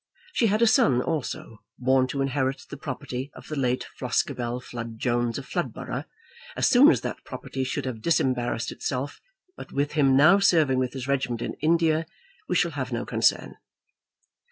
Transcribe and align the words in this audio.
She 0.33 0.47
had 0.47 0.63
a 0.63 0.65
son 0.65 0.99
also, 0.99 1.59
born 1.77 2.07
to 2.07 2.23
inherit 2.23 2.63
the 2.71 2.75
property 2.75 3.29
of 3.35 3.49
the 3.49 3.55
late 3.55 3.85
Floscabel 3.99 4.59
Flood 4.59 4.97
Jones 4.97 5.37
of 5.37 5.45
Floodborough, 5.45 6.05
as 6.57 6.67
soon 6.67 6.89
as 6.89 7.01
that 7.01 7.23
property 7.23 7.63
should 7.63 7.85
have 7.85 8.01
disembarrassed 8.01 8.71
itself; 8.71 9.21
but 9.55 9.71
with 9.71 9.91
him, 9.91 10.17
now 10.17 10.39
serving 10.39 10.79
with 10.79 10.93
his 10.93 11.07
regiment 11.07 11.43
in 11.43 11.53
India, 11.61 12.07
we 12.49 12.55
shall 12.55 12.71
have 12.71 12.91
no 12.91 13.05
concern. 13.05 13.57